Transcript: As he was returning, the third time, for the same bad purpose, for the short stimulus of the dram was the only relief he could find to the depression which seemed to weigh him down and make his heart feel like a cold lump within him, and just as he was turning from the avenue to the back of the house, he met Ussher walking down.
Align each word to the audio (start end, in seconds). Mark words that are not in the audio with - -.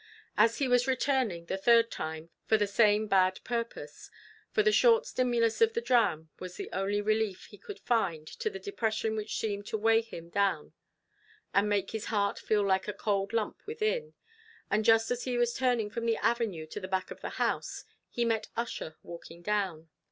As 0.35 0.57
he 0.57 0.67
was 0.67 0.87
returning, 0.87 1.45
the 1.45 1.59
third 1.59 1.91
time, 1.91 2.31
for 2.47 2.57
the 2.57 2.65
same 2.65 3.05
bad 3.05 3.39
purpose, 3.43 4.09
for 4.49 4.63
the 4.63 4.71
short 4.71 5.05
stimulus 5.05 5.61
of 5.61 5.73
the 5.73 5.79
dram 5.79 6.31
was 6.39 6.55
the 6.55 6.71
only 6.73 7.01
relief 7.01 7.45
he 7.51 7.57
could 7.59 7.77
find 7.81 8.25
to 8.39 8.49
the 8.49 8.57
depression 8.57 9.15
which 9.15 9.37
seemed 9.37 9.67
to 9.67 9.77
weigh 9.77 10.01
him 10.01 10.29
down 10.31 10.73
and 11.53 11.69
make 11.69 11.91
his 11.91 12.05
heart 12.05 12.39
feel 12.39 12.63
like 12.63 12.87
a 12.87 12.93
cold 12.93 13.31
lump 13.31 13.61
within 13.67 14.01
him, 14.05 14.13
and 14.71 14.85
just 14.85 15.11
as 15.11 15.25
he 15.25 15.37
was 15.37 15.53
turning 15.53 15.91
from 15.91 16.07
the 16.07 16.17
avenue 16.17 16.65
to 16.65 16.79
the 16.79 16.87
back 16.87 17.11
of 17.11 17.21
the 17.21 17.37
house, 17.37 17.85
he 18.09 18.25
met 18.25 18.47
Ussher 18.57 18.95
walking 19.03 19.43
down. 19.43 19.87